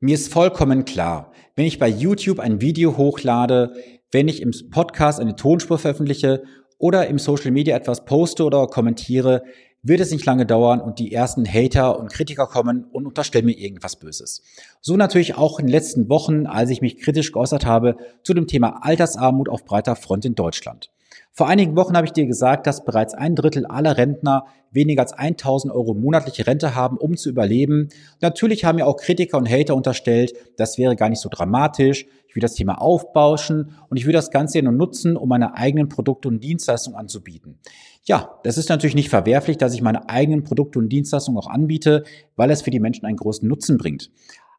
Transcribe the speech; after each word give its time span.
Mir 0.00 0.14
ist 0.16 0.32
vollkommen 0.32 0.84
klar, 0.84 1.30
wenn 1.54 1.66
ich 1.66 1.78
bei 1.78 1.88
YouTube 1.88 2.40
ein 2.40 2.60
Video 2.60 2.96
hochlade, 2.96 3.74
wenn 4.10 4.26
ich 4.26 4.42
im 4.42 4.50
Podcast 4.70 5.20
eine 5.20 5.36
Tonspur 5.36 5.78
veröffentliche 5.78 6.42
oder 6.78 7.06
im 7.06 7.20
Social 7.20 7.52
Media 7.52 7.76
etwas 7.76 8.04
poste 8.04 8.44
oder 8.44 8.66
kommentiere, 8.66 9.44
wird 9.84 10.00
es 10.00 10.10
nicht 10.10 10.26
lange 10.26 10.46
dauern 10.46 10.80
und 10.80 10.98
die 10.98 11.12
ersten 11.12 11.46
Hater 11.46 11.96
und 12.00 12.12
Kritiker 12.12 12.48
kommen 12.48 12.84
und 12.90 13.06
unterstellen 13.06 13.46
mir 13.46 13.56
irgendwas 13.56 13.96
Böses. 13.96 14.42
So 14.80 14.96
natürlich 14.96 15.36
auch 15.36 15.60
in 15.60 15.66
den 15.66 15.72
letzten 15.72 16.08
Wochen, 16.08 16.46
als 16.46 16.70
ich 16.70 16.80
mich 16.80 16.98
kritisch 16.98 17.30
geäußert 17.30 17.64
habe 17.64 17.96
zu 18.24 18.34
dem 18.34 18.48
Thema 18.48 18.82
Altersarmut 18.82 19.48
auf 19.48 19.64
breiter 19.64 19.94
Front 19.94 20.24
in 20.24 20.34
Deutschland. 20.34 20.90
Vor 21.32 21.48
einigen 21.48 21.76
Wochen 21.76 21.96
habe 21.96 22.06
ich 22.06 22.12
dir 22.12 22.26
gesagt, 22.26 22.66
dass 22.66 22.84
bereits 22.84 23.14
ein 23.14 23.34
Drittel 23.34 23.66
aller 23.66 23.96
Rentner 23.96 24.44
weniger 24.70 25.02
als 25.02 25.12
1000 25.12 25.72
Euro 25.72 25.94
monatliche 25.94 26.46
Rente 26.46 26.74
haben, 26.74 26.96
um 26.96 27.16
zu 27.16 27.28
überleben. 27.28 27.88
Natürlich 28.20 28.64
haben 28.64 28.76
mir 28.76 28.86
auch 28.86 28.96
Kritiker 28.96 29.38
und 29.38 29.50
Hater 29.50 29.74
unterstellt, 29.74 30.32
das 30.56 30.78
wäre 30.78 30.96
gar 30.96 31.08
nicht 31.08 31.20
so 31.20 31.28
dramatisch. 31.28 32.06
Ich 32.28 32.34
will 32.34 32.40
das 32.40 32.54
Thema 32.54 32.80
aufbauschen 32.80 33.76
und 33.88 33.96
ich 33.96 34.06
will 34.06 34.12
das 34.12 34.30
Ganze 34.30 34.60
nur 34.60 34.72
nutzen, 34.72 35.16
um 35.16 35.28
meine 35.28 35.54
eigenen 35.56 35.88
Produkte 35.88 36.28
und 36.28 36.42
Dienstleistungen 36.42 36.98
anzubieten. 36.98 37.60
Ja, 38.02 38.38
das 38.42 38.58
ist 38.58 38.68
natürlich 38.68 38.96
nicht 38.96 39.08
verwerflich, 39.08 39.56
dass 39.56 39.72
ich 39.72 39.82
meine 39.82 40.08
eigenen 40.08 40.42
Produkte 40.42 40.78
und 40.78 40.88
Dienstleistungen 40.88 41.38
auch 41.38 41.48
anbiete, 41.48 42.02
weil 42.36 42.50
es 42.50 42.62
für 42.62 42.70
die 42.70 42.80
Menschen 42.80 43.06
einen 43.06 43.16
großen 43.16 43.48
Nutzen 43.48 43.78
bringt. 43.78 44.10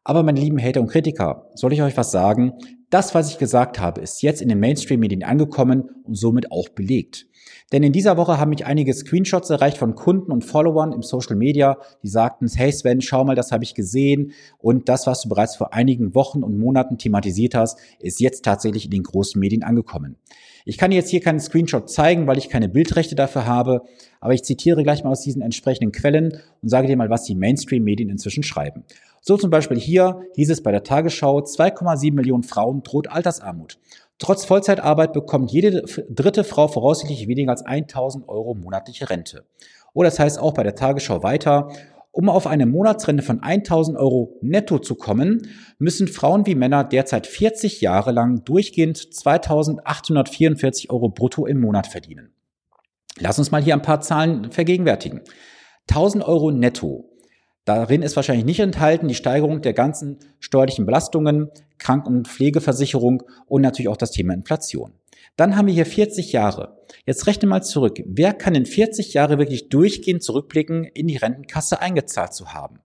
Aber 0.04 0.22
meine 0.22 0.40
lieben 0.40 0.62
Hater 0.62 0.80
und 0.80 0.86
Kritiker, 0.86 1.50
soll 1.54 1.72
ich 1.72 1.82
euch 1.82 1.96
was 1.96 2.10
sagen? 2.12 2.54
Das, 2.90 3.14
was 3.14 3.30
ich 3.30 3.38
gesagt 3.38 3.80
habe, 3.80 4.00
ist 4.00 4.22
jetzt 4.22 4.40
in 4.40 4.48
den 4.48 4.60
Mainstream-Medien 4.60 5.24
angekommen 5.24 5.90
und 6.04 6.14
somit 6.16 6.52
auch 6.52 6.68
belegt. 6.68 7.26
Denn 7.72 7.82
in 7.82 7.92
dieser 7.92 8.16
Woche 8.16 8.38
haben 8.38 8.50
mich 8.50 8.64
einige 8.64 8.94
Screenshots 8.94 9.50
erreicht 9.50 9.78
von 9.78 9.96
Kunden 9.96 10.30
und 10.30 10.44
Followern 10.44 10.92
im 10.92 11.02
Social 11.02 11.34
Media, 11.34 11.78
die 12.02 12.08
sagten, 12.08 12.48
hey 12.48 12.70
Sven, 12.70 13.00
schau 13.00 13.24
mal, 13.24 13.34
das 13.34 13.50
habe 13.50 13.64
ich 13.64 13.74
gesehen 13.74 14.32
und 14.58 14.88
das, 14.88 15.06
was 15.08 15.22
du 15.22 15.28
bereits 15.28 15.56
vor 15.56 15.74
einigen 15.74 16.14
Wochen 16.14 16.44
und 16.44 16.58
Monaten 16.58 16.96
thematisiert 16.96 17.56
hast, 17.56 17.78
ist 17.98 18.20
jetzt 18.20 18.44
tatsächlich 18.44 18.84
in 18.84 18.92
den 18.92 19.02
großen 19.02 19.40
Medien 19.40 19.64
angekommen. 19.64 20.16
Ich 20.64 20.78
kann 20.78 20.92
jetzt 20.92 21.10
hier 21.10 21.20
keinen 21.20 21.40
Screenshot 21.40 21.90
zeigen, 21.90 22.26
weil 22.26 22.38
ich 22.38 22.48
keine 22.48 22.68
Bildrechte 22.68 23.16
dafür 23.16 23.46
habe, 23.46 23.82
aber 24.20 24.34
ich 24.34 24.42
zitiere 24.42 24.82
gleich 24.82 25.02
mal 25.02 25.10
aus 25.10 25.22
diesen 25.22 25.42
entsprechenden 25.42 25.92
Quellen 25.92 26.40
und 26.62 26.68
sage 26.68 26.86
dir 26.86 26.96
mal, 26.96 27.10
was 27.10 27.24
die 27.24 27.34
Mainstream-Medien 27.34 28.10
inzwischen 28.10 28.42
schreiben. 28.42 28.84
So 29.28 29.36
zum 29.36 29.50
Beispiel 29.50 29.76
hier 29.76 30.20
hieß 30.36 30.50
es 30.50 30.62
bei 30.62 30.70
der 30.70 30.84
Tagesschau, 30.84 31.40
2,7 31.40 32.14
Millionen 32.14 32.44
Frauen 32.44 32.84
droht 32.84 33.10
Altersarmut. 33.10 33.80
Trotz 34.20 34.44
Vollzeitarbeit 34.44 35.12
bekommt 35.12 35.50
jede 35.50 35.82
dritte 36.08 36.44
Frau 36.44 36.68
voraussichtlich 36.68 37.26
weniger 37.26 37.50
als 37.50 37.66
1000 37.66 38.28
Euro 38.28 38.54
monatliche 38.54 39.10
Rente. 39.10 39.44
Oder 39.94 40.10
das 40.10 40.20
heißt 40.20 40.38
auch 40.38 40.54
bei 40.54 40.62
der 40.62 40.76
Tagesschau 40.76 41.24
weiter, 41.24 41.72
um 42.12 42.28
auf 42.28 42.46
eine 42.46 42.66
Monatsrente 42.66 43.24
von 43.24 43.42
1000 43.42 43.98
Euro 43.98 44.38
netto 44.42 44.78
zu 44.78 44.94
kommen, 44.94 45.48
müssen 45.80 46.06
Frauen 46.06 46.46
wie 46.46 46.54
Männer 46.54 46.84
derzeit 46.84 47.26
40 47.26 47.80
Jahre 47.80 48.12
lang 48.12 48.44
durchgehend 48.44 49.12
2844 49.12 50.88
Euro 50.90 51.08
brutto 51.08 51.46
im 51.46 51.60
Monat 51.60 51.88
verdienen. 51.88 52.30
Lass 53.18 53.40
uns 53.40 53.50
mal 53.50 53.60
hier 53.60 53.74
ein 53.74 53.82
paar 53.82 54.02
Zahlen 54.02 54.52
vergegenwärtigen. 54.52 55.22
1000 55.88 56.22
Euro 56.22 56.52
netto 56.52 57.15
Darin 57.66 58.02
ist 58.02 58.14
wahrscheinlich 58.14 58.44
nicht 58.44 58.60
enthalten 58.60 59.08
die 59.08 59.14
Steigerung 59.14 59.60
der 59.60 59.72
ganzen 59.72 60.18
steuerlichen 60.38 60.86
Belastungen, 60.86 61.50
Kranken- 61.78 62.18
und 62.18 62.28
Pflegeversicherung 62.28 63.24
und 63.46 63.60
natürlich 63.60 63.88
auch 63.88 63.96
das 63.96 64.12
Thema 64.12 64.34
Inflation. 64.34 64.92
Dann 65.36 65.56
haben 65.56 65.66
wir 65.66 65.74
hier 65.74 65.84
40 65.84 66.30
Jahre. 66.30 66.78
Jetzt 67.06 67.26
rechne 67.26 67.48
mal 67.48 67.62
zurück. 67.62 68.00
Wer 68.06 68.34
kann 68.34 68.54
in 68.54 68.66
40 68.66 69.14
Jahre 69.14 69.38
wirklich 69.38 69.68
durchgehend 69.68 70.22
zurückblicken, 70.22 70.84
in 70.84 71.08
die 71.08 71.16
Rentenkasse 71.16 71.80
eingezahlt 71.80 72.34
zu 72.34 72.54
haben? 72.54 72.78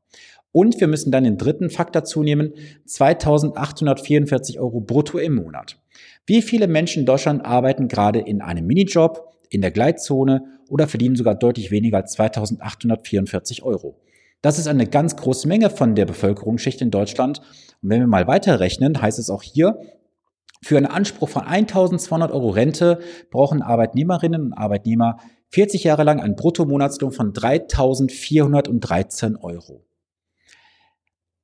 Und 0.52 0.82
wir 0.82 0.88
müssen 0.88 1.12
dann 1.12 1.26
den 1.26 1.38
dritten 1.38 1.70
Faktor 1.70 2.04
zunehmen, 2.04 2.54
2844 2.88 4.60
Euro 4.60 4.82
brutto 4.82 5.20
im 5.20 5.36
Monat. 5.36 5.78
Wie 6.26 6.42
viele 6.42 6.68
Menschen 6.68 7.02
in 7.02 7.06
Deutschland 7.06 7.46
arbeiten 7.46 7.88
gerade 7.88 8.20
in 8.20 8.42
einem 8.42 8.66
Minijob, 8.66 9.32
in 9.50 9.62
der 9.62 9.72
Gleitzone 9.72 10.44
oder 10.70 10.88
verdienen 10.88 11.16
sogar 11.16 11.36
deutlich 11.36 11.70
weniger 11.70 11.98
als 11.98 12.14
2844 12.14 13.62
Euro? 13.62 14.02
Das 14.42 14.58
ist 14.58 14.68
eine 14.68 14.88
ganz 14.88 15.16
große 15.16 15.48
Menge 15.48 15.70
von 15.70 15.96
der 15.96 16.06
Bevölkerungsschicht 16.06 16.82
in 16.82 16.92
Deutschland. 16.92 17.40
Und 17.82 17.90
wenn 17.90 18.00
wir 18.00 18.08
mal 18.08 18.28
weiterrechnen, 18.28 19.02
heißt 19.02 19.20
es 19.20 19.30
auch 19.30 19.44
hier, 19.44 19.80
für 20.64 20.78
einen 20.78 20.86
Anspruch 20.86 21.30
von 21.30 21.44
1200 21.44 22.32
Euro 22.32 22.50
Rente 22.50 23.00
brauchen 23.32 23.62
Arbeitnehmerinnen 23.62 24.48
und 24.48 24.54
Arbeitnehmer 24.54 25.18
40 25.50 25.84
Jahre 25.84 26.04
lang 26.04 26.22
einen 26.22 26.36
Bruttomonatslohn 26.36 27.12
von 27.12 27.34
3413 27.34 29.38
Euro. 29.38 29.86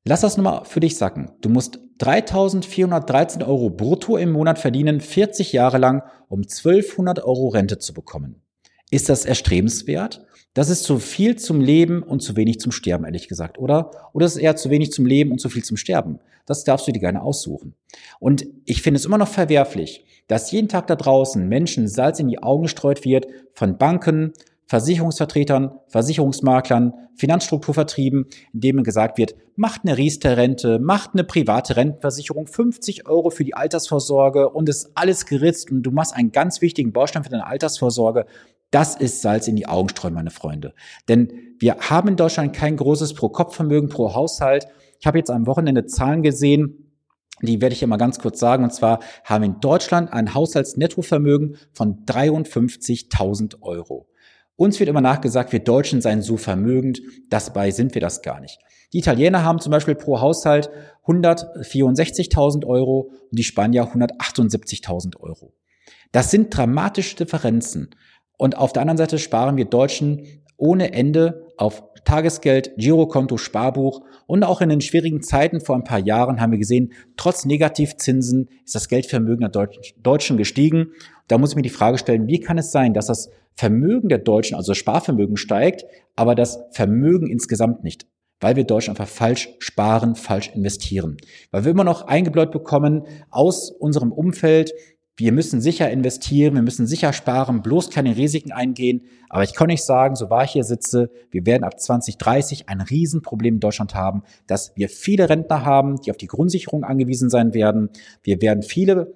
Lass 0.05 0.21
das 0.21 0.37
nochmal 0.37 0.65
für 0.65 0.79
dich 0.79 0.97
sacken. 0.97 1.31
Du 1.41 1.49
musst 1.49 1.79
3413 1.97 3.43
Euro 3.43 3.69
brutto 3.69 4.17
im 4.17 4.31
Monat 4.31 4.59
verdienen, 4.59 5.01
40 5.01 5.51
Jahre 5.51 5.79
lang, 5.79 6.03
um 6.29 6.43
1200 6.43 7.23
Euro 7.23 7.49
Rente 7.49 7.79
zu 7.79 7.93
bekommen. 7.93 8.46
Ist 8.89 9.09
das 9.09 9.25
erstrebenswert? 9.25 10.25
Das 10.53 10.69
ist 10.69 10.83
zu 10.83 10.97
viel 10.97 11.35
zum 11.35 11.61
Leben 11.61 12.01
und 12.01 12.21
zu 12.21 12.35
wenig 12.35 12.59
zum 12.59 12.71
Sterben, 12.71 13.05
ehrlich 13.05 13.27
gesagt, 13.27 13.59
oder? 13.59 13.91
Oder 14.13 14.25
ist 14.25 14.35
es 14.35 14.41
eher 14.41 14.55
zu 14.55 14.69
wenig 14.69 14.91
zum 14.91 15.05
Leben 15.05 15.31
und 15.31 15.39
zu 15.39 15.49
viel 15.49 15.63
zum 15.63 15.77
Sterben? 15.77 16.19
Das 16.45 16.63
darfst 16.63 16.87
du 16.87 16.91
dir 16.91 16.99
gerne 16.99 17.21
aussuchen. 17.21 17.75
Und 18.19 18.47
ich 18.65 18.81
finde 18.81 18.97
es 18.97 19.05
immer 19.05 19.17
noch 19.17 19.27
verwerflich, 19.27 20.05
dass 20.27 20.51
jeden 20.51 20.69
Tag 20.69 20.87
da 20.87 20.95
draußen 20.95 21.47
Menschen 21.47 21.87
Salz 21.87 22.19
in 22.19 22.27
die 22.27 22.41
Augen 22.41 22.63
gestreut 22.63 23.05
wird 23.05 23.27
von 23.53 23.77
Banken, 23.77 24.33
Versicherungsvertretern, 24.67 25.79
Versicherungsmaklern, 25.87 26.93
Finanzstrukturvertrieben, 27.15 28.25
indem 28.53 28.83
gesagt 28.83 29.17
wird, 29.17 29.35
macht 29.55 29.81
eine 29.83 29.97
Riester-Rente, 29.97 30.79
macht 30.79 31.11
eine 31.13 31.23
private 31.23 31.75
Rentenversicherung, 31.75 32.47
50 32.47 33.07
Euro 33.07 33.29
für 33.29 33.43
die 33.43 33.53
Altersvorsorge 33.53 34.49
und 34.49 34.69
ist 34.69 34.91
alles 34.95 35.25
geritzt 35.25 35.71
und 35.71 35.83
du 35.83 35.91
machst 35.91 36.13
einen 36.13 36.31
ganz 36.31 36.61
wichtigen 36.61 36.91
Baustein 36.91 37.23
für 37.23 37.29
deine 37.29 37.47
Altersvorsorge. 37.47 38.25
Das 38.71 38.95
ist 38.95 39.21
Salz 39.21 39.47
in 39.47 39.55
die 39.55 39.67
Augen 39.67 39.89
streuen, 39.89 40.13
meine 40.13 40.31
Freunde. 40.31 40.73
Denn 41.07 41.55
wir 41.59 41.77
haben 41.77 42.09
in 42.09 42.15
Deutschland 42.17 42.53
kein 42.53 42.75
großes 42.75 43.13
Pro-Kopf-Vermögen 43.13 43.89
pro 43.89 44.13
Haushalt. 44.13 44.67
Ich 44.99 45.07
habe 45.07 45.17
jetzt 45.17 45.31
am 45.31 45.47
Wochenende 45.47 45.85
Zahlen 45.85 46.21
gesehen, 46.21 46.87
die 47.41 47.61
werde 47.61 47.73
ich 47.73 47.83
immer 47.83 47.97
ganz 47.97 48.19
kurz 48.19 48.39
sagen. 48.39 48.63
Und 48.63 48.73
zwar 48.73 48.99
haben 49.23 49.43
in 49.43 49.59
Deutschland 49.59 50.11
ein 50.11 50.33
Haushaltsnettovermögen 50.33 51.57
von 51.71 52.05
53.000 52.05 53.61
Euro. 53.61 54.07
Uns 54.55 54.79
wird 54.79 54.89
immer 54.89 55.01
nachgesagt, 55.01 55.51
wir 55.51 55.59
Deutschen 55.59 56.01
seien 56.01 56.23
so 56.23 56.35
vermögend. 56.35 57.01
Dabei 57.29 57.69
sind 57.69 57.93
wir 57.93 58.01
das 58.01 58.23
gar 58.23 58.39
nicht. 58.39 58.59
Die 58.91 58.99
Italiener 58.99 59.43
haben 59.43 59.59
zum 59.59 59.71
Beispiel 59.71 59.95
pro 59.95 60.19
Haushalt 60.19 60.69
164.000 61.05 62.65
Euro 62.65 63.11
und 63.29 63.37
die 63.37 63.43
Spanier 63.43 63.83
178.000 63.83 65.19
Euro. 65.19 65.53
Das 66.11 66.31
sind 66.31 66.55
dramatische 66.55 67.17
Differenzen. 67.17 67.89
Und 68.37 68.57
auf 68.57 68.71
der 68.71 68.81
anderen 68.81 68.97
Seite 68.97 69.19
sparen 69.19 69.57
wir 69.57 69.65
Deutschen 69.65 70.25
ohne 70.57 70.93
Ende 70.93 71.47
auf 71.57 71.83
Tagesgeld, 72.07 72.71
Girokonto, 72.77 73.37
Sparbuch 73.37 74.01
und 74.27 74.43
auch 74.43 74.61
in 74.61 74.69
den 74.69 74.79
schwierigen 74.79 75.21
Zeiten 75.21 75.59
vor 75.59 75.75
ein 75.75 75.83
paar 75.83 75.99
Jahren 75.99 76.39
haben 76.39 76.51
wir 76.51 76.57
gesehen, 76.57 76.93
trotz 77.17 77.43
Negativzinsen 77.45 78.49
ist 78.63 78.75
das 78.75 78.87
Geldvermögen 78.87 79.49
der 79.51 79.67
Deutschen 79.97 80.37
gestiegen. 80.37 80.93
Da 81.27 81.37
muss 81.37 81.51
ich 81.51 81.55
mir 81.57 81.63
die 81.63 81.69
Frage 81.69 81.97
stellen, 81.97 82.27
wie 82.27 82.39
kann 82.39 82.57
es 82.57 82.71
sein, 82.71 82.93
dass 82.93 83.07
das 83.07 83.29
Vermögen 83.55 84.07
der 84.07 84.19
Deutschen, 84.19 84.55
also 84.55 84.73
Sparvermögen 84.73 85.35
steigt, 85.35 85.85
aber 86.15 86.33
das 86.33 86.59
Vermögen 86.71 87.27
insgesamt 87.27 87.83
nicht? 87.83 88.05
Weil 88.39 88.55
wir 88.55 88.63
Deutschen 88.63 88.91
einfach 88.91 89.07
falsch 89.07 89.49
sparen, 89.59 90.15
falsch 90.15 90.51
investieren. 90.53 91.17
Weil 91.51 91.65
wir 91.65 91.71
immer 91.71 91.83
noch 91.83 92.03
eingebläut 92.03 92.51
bekommen 92.51 93.03
aus 93.31 93.71
unserem 93.71 94.11
Umfeld, 94.11 94.71
wir 95.19 95.31
müssen 95.31 95.61
sicher 95.61 95.89
investieren, 95.89 96.53
wir 96.53 96.61
müssen 96.61 96.85
sicher 96.85 97.11
sparen, 97.11 97.63
bloß 97.63 97.89
keine 97.89 98.15
Risiken 98.15 98.51
eingehen. 98.51 99.01
Aber 99.29 99.43
ich 99.43 99.55
kann 99.55 99.67
nicht 99.67 99.83
sagen, 99.83 100.15
so 100.15 100.29
wahr 100.29 100.43
ich 100.43 100.51
hier 100.51 100.63
sitze, 100.63 101.09
wir 101.31 101.47
werden 101.47 101.63
ab 101.63 101.79
2030 101.79 102.69
ein 102.69 102.81
Riesenproblem 102.81 103.55
in 103.55 103.59
Deutschland 103.59 103.95
haben, 103.95 104.21
dass 104.45 104.73
wir 104.75 104.89
viele 104.89 105.27
Rentner 105.27 105.65
haben, 105.65 105.99
die 106.01 106.11
auf 106.11 106.17
die 106.17 106.27
Grundsicherung 106.27 106.83
angewiesen 106.83 107.31
sein 107.31 107.55
werden. 107.55 107.89
Wir 108.21 108.41
werden 108.43 108.61
viele 108.61 109.11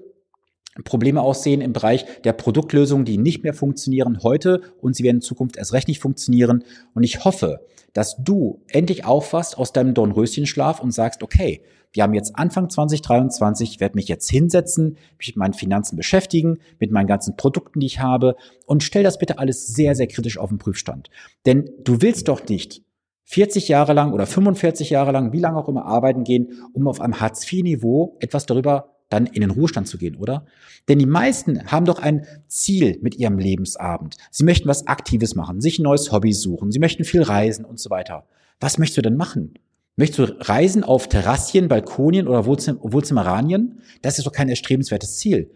Probleme 0.83 1.21
aussehen 1.21 1.61
im 1.61 1.73
Bereich 1.73 2.05
der 2.23 2.33
Produktlösungen, 2.33 3.05
die 3.05 3.17
nicht 3.17 3.43
mehr 3.43 3.53
funktionieren 3.53 4.23
heute 4.23 4.61
und 4.79 4.95
sie 4.95 5.03
werden 5.03 5.17
in 5.17 5.21
Zukunft 5.21 5.57
erst 5.57 5.73
recht 5.73 5.87
nicht 5.87 5.99
funktionieren. 5.99 6.63
Und 6.93 7.03
ich 7.03 7.25
hoffe, 7.25 7.65
dass 7.93 8.15
du 8.23 8.61
endlich 8.69 9.05
aufwachst 9.05 9.57
aus 9.57 9.73
deinem 9.73 9.93
Dornröschenschlaf 9.93 10.79
und 10.81 10.91
sagst, 10.91 11.23
okay, 11.23 11.61
wir 11.93 12.03
haben 12.03 12.13
jetzt 12.13 12.37
Anfang 12.37 12.69
2023, 12.69 13.69
ich 13.69 13.79
werde 13.81 13.95
mich 13.95 14.07
jetzt 14.07 14.29
hinsetzen, 14.29 14.97
mich 15.17 15.27
mit 15.27 15.35
meinen 15.35 15.53
Finanzen 15.53 15.97
beschäftigen, 15.97 16.59
mit 16.79 16.89
meinen 16.91 17.07
ganzen 17.07 17.35
Produkten, 17.35 17.81
die 17.81 17.87
ich 17.87 17.99
habe 17.99 18.37
und 18.65 18.81
stell 18.81 19.03
das 19.03 19.17
bitte 19.17 19.39
alles 19.39 19.67
sehr, 19.67 19.93
sehr 19.93 20.07
kritisch 20.07 20.37
auf 20.37 20.49
den 20.49 20.57
Prüfstand. 20.57 21.09
Denn 21.45 21.69
du 21.83 22.01
willst 22.01 22.29
doch 22.29 22.47
nicht 22.47 22.81
40 23.25 23.67
Jahre 23.67 23.93
lang 23.93 24.13
oder 24.13 24.25
45 24.25 24.89
Jahre 24.89 25.11
lang, 25.11 25.33
wie 25.33 25.39
lange 25.39 25.57
auch 25.57 25.67
immer 25.67 25.85
arbeiten 25.85 26.23
gehen, 26.23 26.63
um 26.73 26.87
auf 26.87 27.01
einem 27.01 27.19
Hartz-IV-Niveau 27.19 28.17
etwas 28.19 28.45
darüber 28.45 28.90
dann 29.11 29.27
in 29.27 29.41
den 29.41 29.51
Ruhestand 29.51 29.87
zu 29.87 29.97
gehen, 29.97 30.15
oder? 30.15 30.45
Denn 30.87 30.97
die 30.97 31.05
meisten 31.05 31.71
haben 31.71 31.85
doch 31.85 31.99
ein 31.99 32.25
Ziel 32.47 32.97
mit 33.01 33.15
ihrem 33.15 33.37
Lebensabend. 33.37 34.15
Sie 34.31 34.43
möchten 34.43 34.67
was 34.67 34.87
Aktives 34.87 35.35
machen, 35.35 35.61
sich 35.61 35.79
ein 35.79 35.83
neues 35.83 36.11
Hobby 36.11 36.33
suchen, 36.33 36.71
sie 36.71 36.79
möchten 36.79 37.03
viel 37.03 37.21
reisen 37.21 37.65
und 37.65 37.79
so 37.79 37.89
weiter. 37.89 38.25
Was 38.59 38.77
möchtest 38.77 38.97
du 38.97 39.01
denn 39.03 39.17
machen? 39.17 39.53
Möchtest 39.97 40.19
du 40.19 40.23
reisen 40.39 40.83
auf 40.83 41.09
Terrassien, 41.09 41.67
Balkonien 41.67 42.27
oder 42.27 42.45
Wohnzim 42.45 42.77
Wohnzimmeranien? 42.81 43.81
Das 44.01 44.17
ist 44.17 44.25
doch 44.25 44.31
kein 44.31 44.49
erstrebenswertes 44.49 45.17
Ziel. 45.17 45.51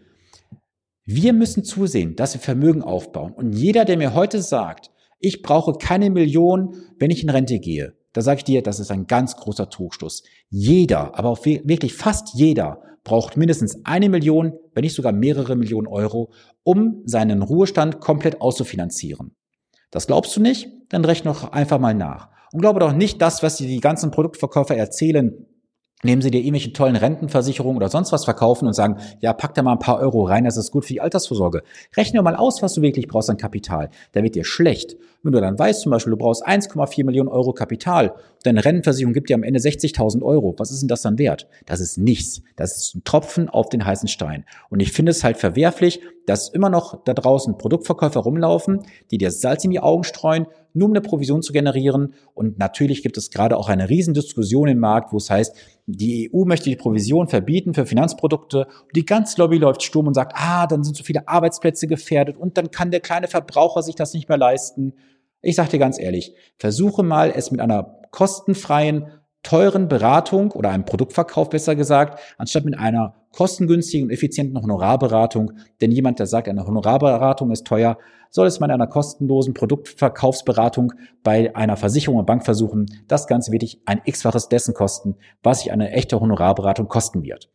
Wir 1.04 1.32
müssen 1.32 1.64
zusehen, 1.64 2.16
dass 2.16 2.34
wir 2.34 2.40
Vermögen 2.40 2.82
aufbauen. 2.82 3.32
Und 3.32 3.52
jeder, 3.52 3.84
der 3.84 3.96
mir 3.96 4.14
heute 4.14 4.42
sagt, 4.42 4.90
ich 5.18 5.40
brauche 5.40 5.74
keine 5.74 6.10
Million, 6.10 6.74
wenn 6.98 7.10
ich 7.10 7.22
in 7.22 7.30
Rente 7.30 7.58
gehe, 7.58 7.94
da 8.12 8.22
sage 8.22 8.38
ich 8.38 8.44
dir, 8.44 8.62
das 8.62 8.80
ist 8.80 8.90
ein 8.90 9.06
ganz 9.06 9.36
großer 9.36 9.68
Trugschluss. 9.68 10.22
Jeder, 10.48 11.18
aber 11.18 11.28
auch 11.28 11.44
wirklich 11.44 11.94
fast 11.94 12.34
jeder 12.34 12.82
braucht 13.06 13.36
mindestens 13.36 13.78
eine 13.84 14.08
Million, 14.08 14.52
wenn 14.74 14.82
nicht 14.82 14.96
sogar 14.96 15.12
mehrere 15.12 15.54
Millionen 15.54 15.86
Euro, 15.86 16.32
um 16.64 17.02
seinen 17.04 17.40
Ruhestand 17.40 18.00
komplett 18.00 18.40
auszufinanzieren. 18.40 19.36
Das 19.92 20.08
glaubst 20.08 20.36
du 20.36 20.40
nicht? 20.40 20.68
Dann 20.88 21.04
rechne 21.04 21.30
doch 21.30 21.52
einfach 21.52 21.78
mal 21.78 21.94
nach. 21.94 22.28
Und 22.52 22.60
glaube 22.60 22.80
doch 22.80 22.92
nicht 22.92 23.22
das, 23.22 23.44
was 23.44 23.56
dir 23.56 23.68
die 23.68 23.80
ganzen 23.80 24.10
Produktverkäufer 24.10 24.76
erzählen, 24.76 25.46
nehmen 26.02 26.22
sie 26.22 26.30
dir 26.30 26.40
irgendwelche 26.40 26.72
tollen 26.72 26.96
Rentenversicherungen 26.96 27.76
oder 27.76 27.88
sonst 27.88 28.12
was 28.12 28.24
verkaufen 28.24 28.66
und 28.66 28.74
sagen, 28.74 28.98
ja, 29.20 29.32
pack 29.32 29.54
da 29.54 29.62
mal 29.62 29.72
ein 29.72 29.78
paar 29.78 29.98
Euro 29.98 30.24
rein, 30.24 30.44
das 30.44 30.56
ist 30.56 30.70
gut 30.70 30.84
für 30.84 30.92
die 30.92 31.00
Altersvorsorge. 31.00 31.62
Rechne 31.96 32.22
mal 32.22 32.36
aus, 32.36 32.62
was 32.62 32.74
du 32.74 32.82
wirklich 32.82 33.08
brauchst 33.08 33.30
an 33.30 33.36
Kapital. 33.38 33.90
Da 34.12 34.22
wird 34.22 34.34
dir 34.34 34.44
schlecht. 34.44 34.96
Wenn 35.22 35.32
du 35.32 35.40
dann 35.40 35.58
weißt 35.58 35.80
zum 35.80 35.90
Beispiel, 35.90 36.12
du 36.12 36.18
brauchst 36.18 36.46
1,4 36.46 37.04
Millionen 37.04 37.28
Euro 37.28 37.52
Kapital, 37.52 38.14
deine 38.44 38.64
Rentenversicherung 38.64 39.12
gibt 39.12 39.28
dir 39.28 39.34
am 39.34 39.42
Ende 39.42 39.58
60.000 39.58 40.22
Euro, 40.22 40.54
was 40.58 40.70
ist 40.70 40.82
denn 40.82 40.88
das 40.88 41.02
dann 41.02 41.18
wert? 41.18 41.48
Das 41.64 41.80
ist 41.80 41.98
nichts. 41.98 42.42
Das 42.54 42.76
ist 42.76 42.94
ein 42.94 43.04
Tropfen 43.04 43.48
auf 43.48 43.68
den 43.68 43.84
heißen 43.84 44.08
Stein. 44.08 44.44
Und 44.70 44.80
ich 44.80 44.92
finde 44.92 45.10
es 45.10 45.24
halt 45.24 45.36
verwerflich, 45.36 46.00
dass 46.26 46.48
immer 46.48 46.70
noch 46.70 47.02
da 47.04 47.14
draußen 47.14 47.58
Produktverkäufer 47.58 48.20
rumlaufen, 48.20 48.82
die 49.10 49.18
dir 49.18 49.30
Salz 49.30 49.64
in 49.64 49.70
die 49.70 49.80
Augen 49.80 50.04
streuen, 50.04 50.46
nur 50.76 50.88
um 50.88 50.92
eine 50.92 51.00
Provision 51.00 51.42
zu 51.42 51.52
generieren. 51.52 52.14
Und 52.34 52.58
natürlich 52.58 53.02
gibt 53.02 53.16
es 53.16 53.30
gerade 53.30 53.56
auch 53.56 53.68
eine 53.68 53.88
Riesendiskussion 53.88 54.68
im 54.68 54.78
Markt, 54.78 55.12
wo 55.12 55.16
es 55.16 55.30
heißt, 55.30 55.56
die 55.86 56.30
EU 56.32 56.44
möchte 56.44 56.68
die 56.70 56.76
Provision 56.76 57.28
verbieten 57.28 57.74
für 57.74 57.86
Finanzprodukte. 57.86 58.66
Und 58.66 58.94
die 58.96 59.06
ganze 59.06 59.40
Lobby 59.40 59.58
läuft 59.58 59.82
Sturm 59.82 60.06
und 60.06 60.14
sagt, 60.14 60.32
ah, 60.36 60.66
dann 60.66 60.84
sind 60.84 60.96
so 60.96 61.04
viele 61.04 61.26
Arbeitsplätze 61.26 61.86
gefährdet 61.86 62.36
und 62.36 62.56
dann 62.58 62.70
kann 62.70 62.90
der 62.90 63.00
kleine 63.00 63.28
Verbraucher 63.28 63.82
sich 63.82 63.94
das 63.94 64.14
nicht 64.14 64.28
mehr 64.28 64.38
leisten. 64.38 64.92
Ich 65.42 65.56
sage 65.56 65.70
dir 65.70 65.78
ganz 65.78 65.98
ehrlich, 65.98 66.34
versuche 66.58 67.02
mal, 67.02 67.32
es 67.34 67.50
mit 67.50 67.60
einer 67.60 68.00
kostenfreien, 68.10 69.06
teuren 69.42 69.88
Beratung 69.88 70.50
oder 70.50 70.70
einem 70.70 70.84
Produktverkauf 70.84 71.50
besser 71.50 71.76
gesagt, 71.76 72.20
anstatt 72.36 72.64
mit 72.64 72.78
einer 72.78 73.14
kostengünstigen 73.36 74.06
und 74.06 74.12
effizienten 74.12 74.60
Honorarberatung. 74.60 75.52
Denn 75.80 75.92
jemand, 75.92 76.18
der 76.18 76.26
sagt, 76.26 76.48
eine 76.48 76.66
Honorarberatung 76.66 77.50
ist 77.52 77.66
teuer, 77.66 77.98
soll 78.30 78.46
es 78.46 78.56
in 78.56 78.64
einer 78.64 78.86
kostenlosen 78.86 79.54
Produktverkaufsberatung 79.54 80.92
bei 81.22 81.54
einer 81.54 81.76
Versicherung 81.76 82.18
und 82.18 82.26
Bank 82.26 82.44
versuchen. 82.44 82.86
Das 83.08 83.26
Ganze 83.26 83.52
wird 83.52 83.62
dich 83.62 83.80
ein 83.84 84.00
x-faches 84.04 84.48
dessen 84.48 84.74
kosten, 84.74 85.16
was 85.42 85.60
sich 85.60 85.70
eine 85.70 85.92
echte 85.92 86.18
Honorarberatung 86.18 86.88
kosten 86.88 87.22
wird. 87.22 87.50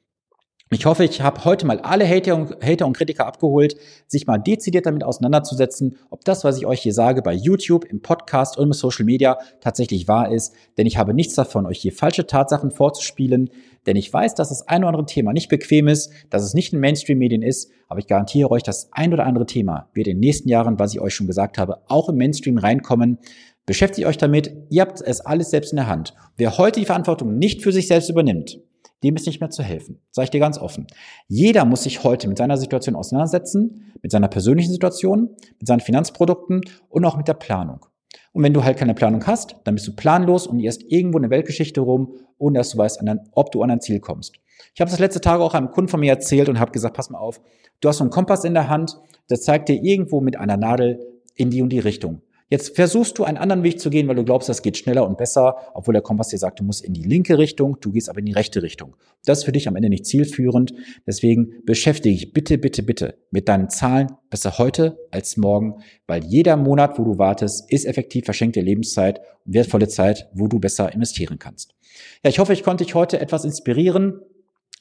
Ich 0.74 0.86
hoffe, 0.86 1.04
ich 1.04 1.20
habe 1.20 1.44
heute 1.44 1.66
mal 1.66 1.82
alle 1.82 2.08
Hater 2.08 2.34
und, 2.34 2.56
Hater 2.64 2.88
und 2.88 2.96
Kritiker 2.96 3.28
abgeholt, 3.28 3.76
sich 4.08 4.26
mal 4.26 4.38
dezidiert 4.38 4.86
damit 4.86 5.04
auseinanderzusetzen, 5.04 5.98
ob 6.10 6.24
das, 6.24 6.46
was 6.46 6.58
ich 6.58 6.66
euch 6.66 6.80
hier 6.80 6.94
sage, 6.94 7.22
bei 7.22 7.34
YouTube, 7.34 7.84
im 7.84 8.02
Podcast 8.02 8.58
und 8.58 8.68
im 8.68 8.72
Social 8.72 9.04
Media 9.04 9.38
tatsächlich 9.60 10.08
wahr 10.08 10.32
ist. 10.32 10.54
Denn 10.78 10.88
ich 10.88 10.96
habe 10.96 11.14
nichts 11.14 11.36
davon, 11.36 11.66
euch 11.66 11.80
hier 11.80 11.92
falsche 11.92 12.26
Tatsachen 12.26 12.72
vorzuspielen. 12.72 13.50
Denn 13.86 13.98
ich 13.98 14.14
weiß, 14.14 14.34
dass 14.34 14.48
das 14.48 14.66
ein 14.70 14.84
oder 14.84 14.88
andere 14.88 15.06
Thema 15.06 15.34
nicht 15.34 15.50
bequem 15.50 15.90
ist, 15.90 16.10
dass 16.30 16.42
es 16.42 16.54
nicht 16.54 16.72
in 16.72 16.80
Mainstream-Medien 16.80 17.42
ist. 17.42 17.70
Aber 17.90 18.00
ich 18.00 18.08
garantiere 18.08 18.50
euch, 18.50 18.64
das 18.64 18.94
ein 18.94 19.12
oder 19.12 19.26
andere 19.26 19.48
Thema 19.48 19.90
wird 19.94 20.08
in 20.08 20.16
den 20.16 20.22
nächsten 20.22 20.48
Jahren, 20.48 20.80
was 20.80 20.94
ich 20.94 21.02
euch 21.02 21.14
schon 21.14 21.28
gesagt 21.28 21.58
habe, 21.58 21.82
auch 21.90 22.08
im 22.08 22.16
Mainstream 22.16 22.58
reinkommen. 22.58 23.18
Beschäftigt 23.66 24.08
euch 24.08 24.18
damit. 24.18 24.54
Ihr 24.70 24.84
habt 24.84 25.02
es 25.02 25.20
alles 25.20 25.50
selbst 25.50 25.74
in 25.74 25.78
der 25.78 25.88
Hand. 25.88 26.14
Wer 26.38 26.58
heute 26.58 26.80
die 26.80 26.86
Verantwortung 26.86 27.38
nicht 27.38 27.62
für 27.62 27.74
sich 27.74 27.90
selbst 27.90 28.10
übernimmt, 28.10 28.62
dem 29.04 29.16
ist 29.16 29.26
nicht 29.26 29.40
mehr 29.40 29.50
zu 29.50 29.64
helfen. 29.64 30.00
Sage 30.12 30.26
ich 30.26 30.30
dir 30.32 30.40
ganz 30.40 30.58
offen. 30.58 30.88
Jeder 31.28 31.66
muss 31.66 31.84
sich 31.84 32.04
heute 32.04 32.28
mit 32.28 32.38
seiner 32.38 32.58
Situation 32.58 32.96
auseinandersetzen, 32.96 33.94
mit 34.02 34.12
seiner 34.12 34.28
persönlichen 34.28 34.72
Situation, 34.72 35.30
mit 35.60 35.68
seinen 35.68 35.80
Finanzprodukten 35.80 36.62
und 36.90 37.06
auch 37.06 37.18
mit 37.18 37.28
der 37.28 37.34
Planung. 37.34 37.86
Und 38.34 38.44
wenn 38.44 38.54
du 38.54 38.64
halt 38.64 38.78
keine 38.78 38.94
Planung 38.94 39.26
hast, 39.28 39.56
dann 39.64 39.76
bist 39.76 39.88
du 39.88 39.96
planlos 39.96 40.48
und 40.48 40.60
irrst 40.60 40.84
irgendwo 40.88 41.18
eine 41.18 41.30
Weltgeschichte 41.30 41.82
rum, 41.82 42.14
ohne 42.38 42.60
dass 42.60 42.70
du 42.72 42.78
weißt, 42.78 43.04
ob 43.34 43.52
du 43.52 43.62
an 43.62 43.72
ein 43.72 43.82
Ziel 43.82 44.00
kommst. 44.00 44.36
Ich 44.74 44.82
habe 44.82 44.90
das 44.90 45.00
letzte 45.00 45.22
Tage 45.22 45.44
auch 45.44 45.54
einem 45.54 45.72
Kunden 45.72 45.90
von 45.90 46.00
mir 46.00 46.12
erzählt 46.12 46.48
und 46.48 46.60
habe 46.60 46.72
gesagt, 46.72 46.96
pass 46.96 47.10
mal 47.10 47.20
auf, 47.20 47.42
du 47.82 47.90
hast 47.90 47.98
so 47.98 48.04
einen 48.04 48.12
Kompass 48.12 48.44
in 48.44 48.54
der 48.54 48.70
Hand, 48.70 48.98
der 49.30 49.40
zeigt 49.40 49.70
dir 49.70 49.82
irgendwo 49.82 50.22
mit 50.22 50.38
einer 50.38 50.58
Nadel 50.58 51.00
in 51.36 51.50
die 51.50 51.62
und 51.62 51.70
die 51.70 51.80
Richtung. 51.80 52.22
Jetzt 52.52 52.76
versuchst 52.76 53.18
du 53.18 53.24
einen 53.24 53.38
anderen 53.38 53.64
Weg 53.64 53.80
zu 53.80 53.90
gehen, 53.90 54.10
weil 54.10 54.18
du 54.18 54.26
glaubst, 54.26 54.50
das 54.50 54.62
geht 54.62 54.76
schneller 54.76 55.08
und 55.08 55.18
besser, 55.18 55.56
obwohl 55.74 55.94
der 55.94 56.02
Kompass 56.02 56.28
dir 56.28 56.38
sagt, 56.38 56.60
du 56.60 56.66
musst 56.66 56.84
in 56.84 56.94
die 56.94 57.02
linke 57.02 57.38
Richtung, 57.38 57.78
du 57.80 57.94
gehst 57.94 58.10
aber 58.10 58.20
in 58.20 58.26
die 58.26 58.34
rechte 58.34 58.62
Richtung. 58.62 58.98
Das 59.24 59.40
ist 59.40 59.44
für 59.46 59.54
dich 59.54 59.70
am 59.70 59.78
Ende 59.78 59.88
nicht 59.88 60.06
zielführend. 60.06 60.74
Deswegen 61.08 61.54
beschäftige 61.66 62.14
dich 62.14 62.34
bitte, 62.34 62.58
bitte, 62.58 62.84
bitte 62.84 63.18
mit 63.32 63.48
deinen 63.48 63.70
Zahlen 63.70 64.12
besser 64.30 64.58
heute 64.58 65.00
als 65.12 65.38
morgen, 65.38 65.76
weil 66.08 66.26
jeder 66.26 66.58
Monat, 66.58 67.00
wo 67.00 67.06
du 67.06 67.18
wartest, 67.18 67.72
ist 67.72 67.86
effektiv 67.86 68.26
verschenkte 68.26 68.60
Lebenszeit 68.60 69.22
und 69.46 69.54
wertvolle 69.54 69.88
Zeit, 69.88 70.28
wo 70.34 70.48
du 70.48 70.60
besser 70.60 70.92
investieren 70.92 71.40
kannst. 71.40 71.74
Ja, 72.22 72.30
ich 72.30 72.40
hoffe, 72.40 72.52
ich 72.52 72.64
konnte 72.64 72.84
dich 72.84 72.96
heute 72.96 73.22
etwas 73.22 73.46
inspirieren, 73.46 74.20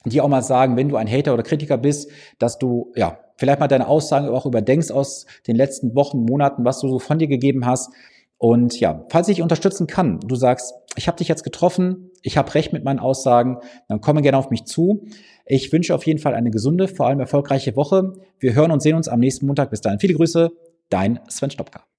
dir 0.05 0.23
auch 0.23 0.29
mal 0.29 0.41
sagen, 0.41 0.77
wenn 0.77 0.89
du 0.89 0.95
ein 0.95 1.09
Hater 1.09 1.33
oder 1.33 1.43
Kritiker 1.43 1.77
bist, 1.77 2.09
dass 2.39 2.57
du 2.57 2.91
ja 2.95 3.19
vielleicht 3.37 3.59
mal 3.59 3.67
deine 3.67 3.87
Aussagen 3.87 4.29
auch 4.29 4.45
überdenkst 4.45 4.91
aus 4.91 5.25
den 5.47 5.55
letzten 5.55 5.95
Wochen, 5.95 6.19
Monaten, 6.19 6.65
was 6.65 6.79
du 6.79 6.87
so 6.87 6.99
von 6.99 7.19
dir 7.19 7.27
gegeben 7.27 7.65
hast. 7.65 7.91
Und 8.37 8.79
ja, 8.79 9.05
falls 9.09 9.27
ich 9.27 9.35
dich 9.35 9.43
unterstützen 9.43 9.85
kann, 9.85 10.19
du 10.19 10.35
sagst, 10.35 10.73
ich 10.95 11.07
habe 11.07 11.17
dich 11.17 11.27
jetzt 11.27 11.43
getroffen, 11.43 12.09
ich 12.23 12.37
habe 12.37 12.53
recht 12.55 12.73
mit 12.73 12.83
meinen 12.83 12.99
Aussagen, 12.99 13.57
dann 13.87 14.01
komme 14.01 14.21
gerne 14.21 14.37
auf 14.37 14.49
mich 14.49 14.65
zu. 14.65 15.05
Ich 15.45 15.71
wünsche 15.71 15.93
auf 15.93 16.05
jeden 16.05 16.19
Fall 16.19 16.33
eine 16.33 16.49
gesunde, 16.49 16.87
vor 16.87 17.07
allem 17.07 17.19
erfolgreiche 17.19 17.75
Woche. 17.75 18.13
Wir 18.39 18.55
hören 18.55 18.71
und 18.71 18.81
sehen 18.81 18.95
uns 18.95 19.07
am 19.07 19.19
nächsten 19.19 19.45
Montag. 19.45 19.69
Bis 19.69 19.81
dahin 19.81 19.99
viele 19.99 20.15
Grüße, 20.15 20.51
dein 20.89 21.19
Sven 21.29 21.51
Stopka. 21.51 21.90